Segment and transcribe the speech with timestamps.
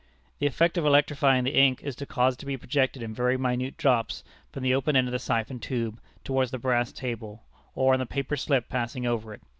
[0.39, 3.37] The effect of electrifying the ink is to cause it to be projected in very
[3.37, 7.43] minute drops from the open end of the siphon tube, towards the brass table
[7.75, 9.41] or on the paper slip passing over it.